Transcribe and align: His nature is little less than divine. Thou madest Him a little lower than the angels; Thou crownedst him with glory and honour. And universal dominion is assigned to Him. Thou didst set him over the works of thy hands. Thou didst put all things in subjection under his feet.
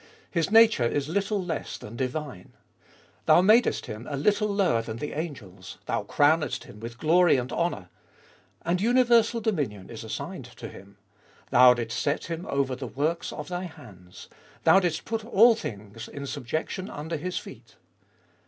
His 0.31 0.49
nature 0.49 0.83
is 0.87 1.07
little 1.09 1.39
less 1.45 1.77
than 1.77 1.95
divine. 1.95 2.53
Thou 3.27 3.43
madest 3.43 3.85
Him 3.85 4.07
a 4.09 4.17
little 4.17 4.47
lower 4.47 4.81
than 4.81 4.97
the 4.97 5.13
angels; 5.13 5.77
Thou 5.85 6.01
crownedst 6.05 6.63
him 6.63 6.79
with 6.79 6.97
glory 6.97 7.37
and 7.37 7.53
honour. 7.53 7.87
And 8.63 8.81
universal 8.81 9.41
dominion 9.41 9.91
is 9.91 10.03
assigned 10.03 10.45
to 10.45 10.69
Him. 10.69 10.97
Thou 11.51 11.75
didst 11.75 11.99
set 11.99 12.25
him 12.31 12.47
over 12.47 12.75
the 12.75 12.87
works 12.87 13.31
of 13.31 13.47
thy 13.49 13.65
hands. 13.65 14.27
Thou 14.63 14.79
didst 14.79 15.05
put 15.05 15.23
all 15.23 15.53
things 15.53 16.07
in 16.07 16.25
subjection 16.25 16.89
under 16.89 17.15
his 17.15 17.37
feet. 17.37 17.75